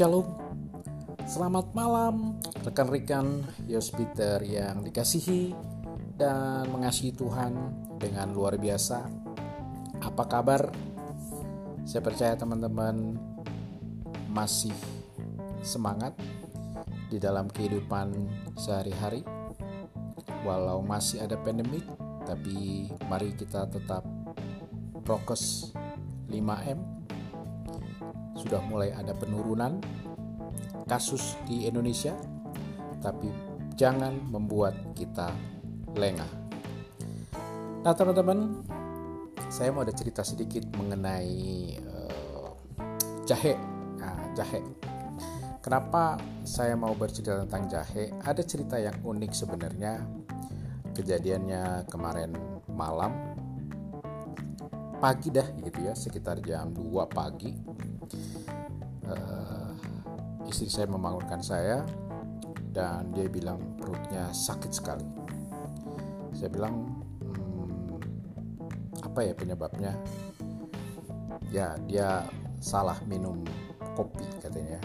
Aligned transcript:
Shalom. 0.00 0.32
Selamat 1.28 1.76
malam 1.76 2.40
rekan-rekan 2.64 3.44
Yospiter 3.68 4.40
yang 4.40 4.80
dikasihi 4.80 5.52
dan 6.16 6.72
mengasihi 6.72 7.12
Tuhan 7.12 7.52
dengan 8.00 8.32
luar 8.32 8.56
biasa. 8.56 8.96
Apa 10.00 10.24
kabar? 10.24 10.72
Saya 11.84 12.00
percaya 12.00 12.32
teman-teman 12.32 13.20
masih 14.32 14.72
semangat 15.60 16.16
di 17.12 17.20
dalam 17.20 17.52
kehidupan 17.52 18.16
sehari-hari. 18.56 19.20
Walau 20.48 20.80
masih 20.80 21.28
ada 21.28 21.36
pandemik 21.36 21.84
Tapi 22.24 22.88
mari 23.04 23.36
kita 23.36 23.68
tetap 23.68 24.08
prokes 25.04 25.76
5M 26.32 26.89
sudah 28.40 28.64
mulai 28.64 28.96
ada 28.96 29.12
penurunan 29.12 29.76
kasus 30.88 31.36
di 31.44 31.68
Indonesia, 31.68 32.16
tapi 33.04 33.28
jangan 33.76 34.16
membuat 34.32 34.96
kita 34.96 35.28
lengah. 35.94 36.28
Nah, 37.80 37.94
teman-teman, 37.96 38.64
saya 39.48 39.72
mau 39.72 39.84
ada 39.84 39.92
cerita 39.92 40.24
sedikit 40.24 40.64
mengenai 40.76 41.32
uh, 41.84 42.50
jahe. 43.28 43.56
Nah, 44.00 44.32
jahe. 44.36 44.60
Kenapa 45.60 46.16
saya 46.42 46.72
mau 46.72 46.96
bercerita 46.96 47.44
tentang 47.44 47.68
jahe? 47.68 48.08
Ada 48.24 48.42
cerita 48.44 48.80
yang 48.80 48.96
unik 49.04 49.32
sebenarnya. 49.32 50.00
Kejadiannya 50.90 51.86
kemarin 51.86 52.34
malam 52.68 53.14
pagi 55.00 55.32
dah 55.32 55.48
gitu 55.64 55.80
ya, 55.80 55.96
sekitar 55.96 56.44
jam 56.44 56.76
2 56.76 57.08
pagi 57.08 57.56
uh, 59.14 59.70
istri 60.50 60.66
saya 60.66 60.90
membangunkan 60.90 61.38
saya 61.42 61.86
dan 62.70 63.10
dia 63.14 63.26
bilang 63.26 63.58
perutnya 63.78 64.30
sakit 64.30 64.72
sekali. 64.74 65.06
Saya 66.34 66.50
bilang 66.50 66.86
hmm, 67.22 67.98
apa 69.02 69.20
ya 69.26 69.32
penyebabnya? 69.34 69.92
Ya 71.50 71.74
dia 71.86 72.26
salah 72.62 72.98
minum 73.10 73.42
kopi 73.98 74.26
katanya. 74.38 74.78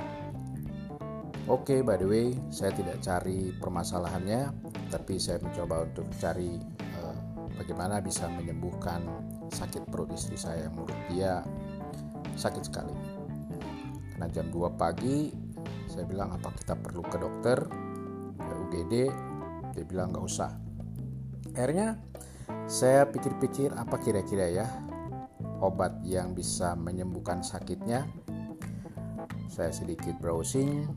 Oke, 1.46 1.78
okay, 1.78 1.80
by 1.86 1.94
the 1.94 2.10
way, 2.10 2.34
saya 2.50 2.74
tidak 2.74 3.06
cari 3.06 3.54
permasalahannya, 3.62 4.50
tapi 4.90 5.22
saya 5.22 5.38
mencoba 5.38 5.86
untuk 5.86 6.10
cari 6.18 6.58
uh, 6.98 7.18
bagaimana 7.62 8.02
bisa 8.02 8.26
menyembuhkan 8.34 9.06
sakit 9.54 9.86
perut 9.94 10.10
istri 10.18 10.42
saya. 10.42 10.74
Menurut 10.74 10.98
dia 11.14 11.46
sakit 12.34 12.66
sekali 12.66 13.15
karena 14.16 14.32
jam 14.32 14.48
2 14.48 14.80
pagi 14.80 15.28
saya 15.92 16.08
bilang 16.08 16.32
apa 16.32 16.56
kita 16.56 16.80
perlu 16.80 17.04
ke 17.04 17.20
dokter? 17.20 17.68
Ke 18.40 18.54
UGD 18.64 18.94
dia 19.76 19.84
bilang 19.84 20.16
nggak 20.16 20.24
usah. 20.24 20.56
Akhirnya 21.52 22.00
saya 22.64 23.12
pikir-pikir 23.12 23.76
apa 23.76 24.00
kira-kira 24.00 24.48
ya 24.48 24.68
obat 25.60 26.00
yang 26.08 26.32
bisa 26.32 26.80
menyembuhkan 26.80 27.44
sakitnya? 27.44 28.08
Saya 29.52 29.76
sedikit 29.76 30.16
browsing 30.24 30.88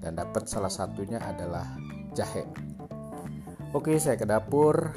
dan 0.00 0.16
dapat 0.16 0.48
salah 0.48 0.72
satunya 0.72 1.20
adalah 1.20 1.68
jahe. 2.16 2.48
Oke 3.76 4.00
saya 4.00 4.16
ke 4.16 4.24
dapur 4.24 4.88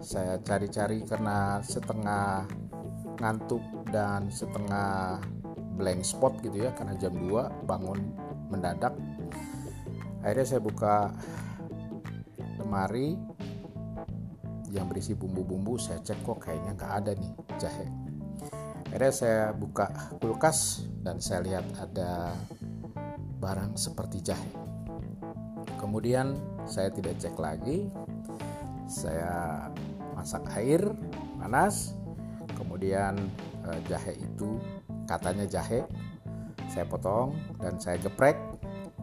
saya 0.00 0.40
cari-cari 0.40 1.04
karena 1.04 1.60
setengah 1.60 2.48
ngantuk 3.20 3.60
dan 3.92 4.32
setengah 4.32 5.20
blank 5.76 6.04
spot 6.04 6.38
gitu 6.44 6.68
ya 6.68 6.70
karena 6.76 6.94
jam 7.00 7.14
2 7.16 7.66
bangun 7.68 7.98
mendadak. 8.52 8.92
Akhirnya 10.22 10.46
saya 10.46 10.60
buka 10.62 11.10
lemari 12.60 13.18
yang 14.72 14.88
berisi 14.88 15.12
bumbu-bumbu 15.12 15.76
saya 15.76 16.00
cek 16.00 16.24
kok 16.24 16.48
kayaknya 16.48 16.72
nggak 16.78 16.92
ada 17.04 17.12
nih 17.12 17.32
jahe. 17.60 17.86
Akhirnya 18.88 19.12
saya 19.12 19.42
buka 19.56 19.88
kulkas 20.20 20.88
dan 21.00 21.20
saya 21.20 21.40
lihat 21.44 21.64
ada 21.80 22.36
barang 23.40 23.76
seperti 23.76 24.20
jahe. 24.24 24.52
Kemudian 25.80 26.38
saya 26.64 26.88
tidak 26.94 27.18
cek 27.18 27.36
lagi 27.36 27.90
saya 28.86 29.66
masak 30.14 30.44
air 30.54 30.84
panas. 31.40 31.96
Kemudian 32.52 33.18
eh, 33.66 33.80
jahe 33.90 34.14
itu 34.16 34.60
katanya 35.06 35.46
jahe 35.46 35.84
saya 36.72 36.88
potong 36.88 37.36
dan 37.60 37.76
saya 37.76 38.00
geprek. 38.00 38.40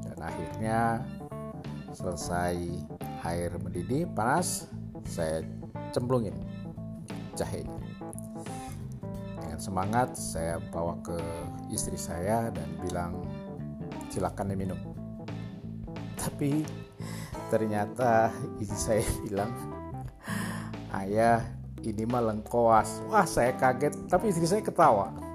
Dan 0.01 0.17
akhirnya 0.25 1.05
selesai 1.93 2.57
air 3.29 3.51
mendidih 3.61 4.09
panas 4.17 4.65
saya 5.05 5.45
cemplungin 5.93 6.33
jahenya. 7.37 7.77
Dengan 9.37 9.59
semangat 9.61 10.17
saya 10.17 10.57
bawa 10.73 10.97
ke 11.05 11.17
istri 11.69 11.99
saya 11.99 12.49
dan 12.49 12.69
bilang 12.81 13.21
silakan 14.09 14.49
diminum. 14.49 14.81
Tapi 16.17 16.65
ternyata 17.53 18.33
istri 18.57 18.79
saya 18.81 19.05
bilang 19.29 19.51
ayah 21.05 21.45
ini 21.85 22.03
mah 22.09 22.33
lengkoas. 22.33 23.05
Wah 23.13 23.29
saya 23.29 23.53
kaget 23.53 24.09
tapi 24.09 24.33
istri 24.33 24.49
saya 24.49 24.65
ketawa 24.65 25.28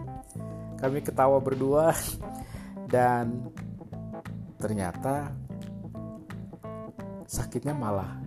kami 0.84 1.00
ketawa 1.00 1.40
berdua 1.40 1.96
dan 2.92 3.48
ternyata 4.60 5.32
sakitnya 7.24 7.72
malah 7.72 8.20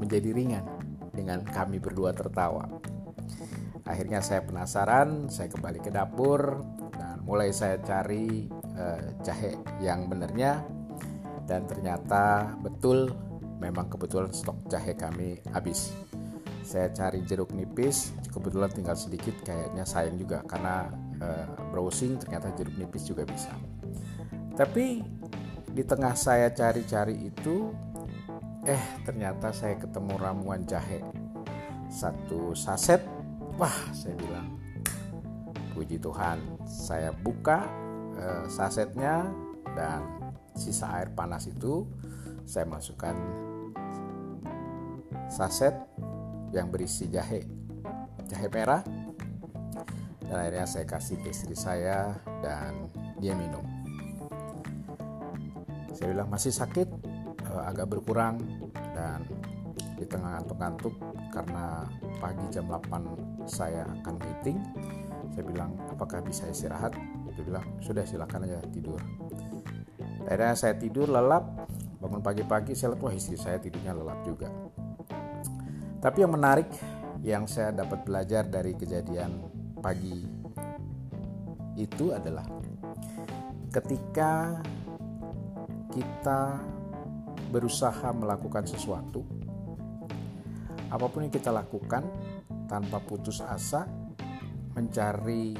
menjadi 0.00 0.32
ringan 0.32 0.64
dengan 1.12 1.44
kami 1.44 1.76
berdua 1.76 2.16
tertawa. 2.16 2.64
Akhirnya 3.84 4.24
saya 4.24 4.40
penasaran, 4.40 5.28
saya 5.28 5.52
kembali 5.52 5.84
ke 5.84 5.92
dapur 5.92 6.64
dan 6.96 7.20
mulai 7.28 7.52
saya 7.52 7.76
cari 7.84 8.48
uh, 8.72 9.20
jahe 9.20 9.52
yang 9.84 10.08
benernya 10.08 10.64
dan 11.44 11.68
ternyata 11.68 12.56
betul 12.64 13.12
memang 13.60 13.92
kebetulan 13.92 14.32
stok 14.32 14.64
jahe 14.72 14.96
kami 14.96 15.44
habis. 15.52 15.92
Saya 16.64 16.88
cari 16.88 17.20
jeruk 17.28 17.52
nipis, 17.52 18.16
kebetulan 18.32 18.72
tinggal 18.72 18.96
sedikit 18.96 19.36
kayaknya 19.44 19.84
sayang 19.84 20.16
juga 20.16 20.40
karena 20.48 20.88
uh, 21.22 21.46
browsing 21.70 22.18
ternyata 22.18 22.50
jeruk 22.58 22.74
nipis 22.74 23.06
juga 23.06 23.22
bisa. 23.22 23.54
Tapi 24.58 25.00
di 25.72 25.82
tengah 25.86 26.12
saya 26.18 26.50
cari-cari 26.50 27.30
itu 27.30 27.70
eh 28.66 28.82
ternyata 29.06 29.54
saya 29.54 29.78
ketemu 29.78 30.18
ramuan 30.18 30.66
jahe. 30.66 31.00
Satu 31.86 32.52
saset 32.58 33.00
wah 33.56 33.76
saya 33.94 34.16
bilang 34.16 34.48
puji 35.72 36.00
Tuhan 36.00 36.38
saya 36.68 37.12
buka 37.12 37.64
uh, 38.16 38.44
sasetnya 38.48 39.28
dan 39.72 40.04
sisa 40.52 40.88
air 41.00 41.08
panas 41.16 41.48
itu 41.48 41.88
saya 42.44 42.68
masukkan 42.68 43.16
saset 45.32 45.72
yang 46.52 46.68
berisi 46.68 47.08
jahe 47.08 47.48
jahe 48.28 48.46
merah 48.52 48.84
dan 50.32 50.48
akhirnya 50.48 50.64
saya 50.64 50.88
kasih 50.88 51.20
ke 51.20 51.28
istri 51.28 51.52
saya 51.52 52.16
dan 52.40 52.88
dia 53.20 53.36
minum. 53.36 53.60
Saya 55.92 56.16
bilang 56.16 56.32
masih 56.32 56.56
sakit? 56.56 56.88
Uh, 57.52 57.68
agak 57.68 57.92
berkurang. 57.92 58.40
Dan 58.96 59.28
di 60.00 60.08
tengah 60.08 60.40
ngantuk-ngantuk 60.40 60.96
karena 61.36 61.84
pagi 62.16 62.48
jam 62.48 62.64
8 62.64 63.44
saya 63.44 63.84
akan 64.00 64.14
meeting 64.24 64.56
saya 65.32 65.44
bilang 65.48 65.76
apakah 65.88 66.20
bisa 66.24 66.48
istirahat? 66.48 66.92
Dia 67.32 67.44
bilang 67.44 67.64
sudah 67.80 68.04
silakan 68.04 68.48
aja 68.48 68.60
tidur. 68.68 69.00
Akhirnya 70.28 70.56
saya 70.56 70.74
tidur 70.76 71.08
lelap. 71.08 71.68
Bangun 72.00 72.24
pagi-pagi 72.24 72.72
saya 72.72 72.96
lihat 72.96 73.04
wah 73.04 73.14
istri 73.14 73.36
saya 73.36 73.60
tidurnya 73.60 73.96
lelap 73.96 74.20
juga. 74.24 74.48
Tapi 76.02 76.18
yang 76.24 76.32
menarik 76.34 76.68
yang 77.20 77.44
saya 77.46 77.70
dapat 77.70 78.02
belajar 78.02 78.48
dari 78.48 78.74
kejadian 78.74 79.61
pagi 79.82 80.22
itu 81.74 82.14
adalah 82.14 82.46
ketika 83.74 84.62
kita 85.90 86.62
berusaha 87.50 88.08
melakukan 88.14 88.64
sesuatu, 88.64 89.26
apa 90.88 91.06
pun 91.10 91.26
yang 91.26 91.34
kita 91.34 91.50
lakukan 91.50 92.06
tanpa 92.70 93.02
putus 93.02 93.42
asa, 93.42 93.84
mencari 94.72 95.52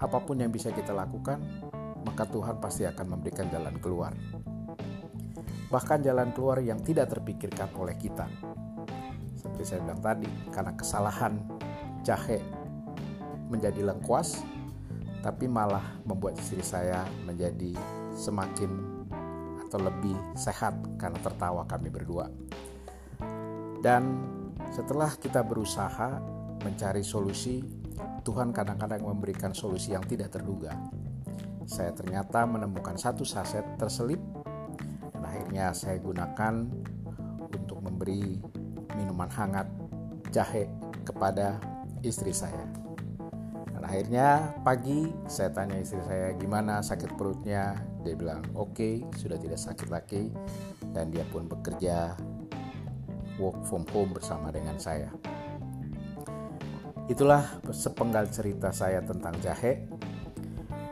apa 0.00 0.18
pun 0.24 0.40
yang 0.40 0.50
bisa 0.50 0.72
kita 0.72 0.96
lakukan, 0.96 1.38
maka 2.02 2.24
Tuhan 2.26 2.58
pasti 2.58 2.88
akan 2.88 3.06
memberikan 3.14 3.46
jalan 3.52 3.76
keluar. 3.78 4.16
Bahkan 5.70 6.02
jalan 6.02 6.34
keluar 6.34 6.58
yang 6.58 6.82
tidak 6.82 7.14
terpikirkan 7.14 7.70
oleh 7.78 7.94
kita. 7.94 8.26
Seperti 9.38 9.62
saya 9.62 9.86
bilang 9.86 10.02
tadi, 10.02 10.30
karena 10.50 10.72
kesalahan 10.74 11.38
jahe 12.02 12.59
menjadi 13.50 13.82
lengkuas, 13.82 14.40
tapi 15.20 15.50
malah 15.50 16.00
membuat 16.06 16.38
istri 16.40 16.64
saya 16.64 17.04
menjadi 17.28 17.76
semakin 18.16 18.70
atau 19.66 19.78
lebih 19.82 20.16
sehat 20.34 20.74
karena 20.96 21.18
tertawa 21.20 21.66
kami 21.68 21.92
berdua. 21.92 22.26
Dan 23.80 24.22
setelah 24.70 25.12
kita 25.18 25.42
berusaha 25.42 26.20
mencari 26.62 27.02
solusi, 27.02 27.64
Tuhan 28.22 28.52
kadang-kadang 28.52 29.04
memberikan 29.04 29.52
solusi 29.56 29.96
yang 29.96 30.04
tidak 30.04 30.32
terduga. 30.34 30.76
Saya 31.64 31.94
ternyata 31.94 32.44
menemukan 32.44 32.98
satu 32.98 33.22
saset 33.22 33.62
terselip 33.78 34.20
dan 35.14 35.22
akhirnya 35.22 35.70
saya 35.70 35.96
gunakan 36.02 36.66
untuk 37.50 37.78
memberi 37.80 38.42
minuman 38.98 39.30
hangat 39.30 39.70
jahe 40.34 40.66
kepada 41.06 41.62
istri 42.02 42.34
saya. 42.34 42.79
Akhirnya 43.90 44.54
pagi 44.62 45.10
saya 45.26 45.50
tanya 45.50 45.74
istri 45.82 45.98
saya 46.06 46.30
gimana 46.38 46.78
sakit 46.78 47.18
perutnya. 47.18 47.74
Dia 48.06 48.14
bilang 48.14 48.38
oke 48.54 48.78
okay, 48.78 49.02
sudah 49.18 49.34
tidak 49.34 49.58
sakit 49.58 49.90
lagi 49.90 50.30
dan 50.94 51.10
dia 51.10 51.26
pun 51.26 51.50
bekerja 51.50 52.14
work 53.42 53.58
from 53.66 53.82
home 53.90 54.14
bersama 54.14 54.54
dengan 54.54 54.78
saya. 54.78 55.10
Itulah 57.10 57.42
sepenggal 57.74 58.30
cerita 58.30 58.70
saya 58.70 59.02
tentang 59.02 59.34
jahe. 59.42 59.82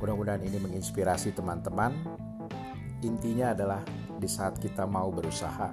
Mudah-mudahan 0.02 0.42
ini 0.42 0.58
menginspirasi 0.58 1.38
teman-teman. 1.38 1.94
Intinya 3.06 3.54
adalah 3.54 3.78
di 4.18 4.26
saat 4.26 4.58
kita 4.58 4.90
mau 4.90 5.14
berusaha, 5.14 5.70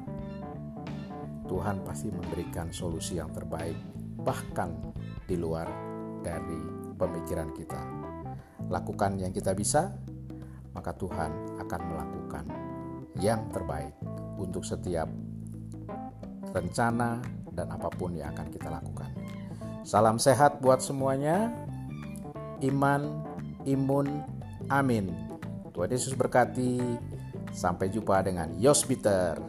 Tuhan 1.49 1.81
pasti 1.81 2.13
memberikan 2.13 2.69
solusi 2.69 3.17
yang 3.17 3.33
terbaik, 3.33 3.81
bahkan 4.21 4.77
di 5.25 5.33
luar 5.33 5.65
dari 6.21 6.84
pemikiran 6.95 7.51
kita. 7.53 7.79
Lakukan 8.71 9.19
yang 9.21 9.29
kita 9.29 9.53
bisa, 9.53 9.93
maka 10.73 10.91
Tuhan 10.95 11.59
akan 11.61 11.81
melakukan 11.85 12.45
yang 13.21 13.47
terbaik 13.51 13.95
untuk 14.35 14.65
setiap 14.67 15.07
rencana, 16.51 17.19
dan 17.55 17.71
apa 17.71 17.87
pun 17.87 18.11
yang 18.11 18.35
akan 18.35 18.47
kita 18.51 18.67
lakukan. 18.67 19.11
Salam 19.87 20.19
sehat 20.19 20.59
buat 20.59 20.83
semuanya. 20.83 21.55
Iman, 22.59 23.23
imun, 23.63 24.23
amin. 24.67 25.11
Tuhan 25.71 25.89
Yesus 25.91 26.13
berkati. 26.15 26.79
Sampai 27.55 27.87
jumpa 27.87 28.19
dengan 28.19 28.51
Yosbiter. 28.59 29.39